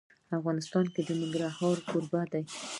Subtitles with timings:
[0.37, 2.43] افغانستان د ننګرهار کوربه دی.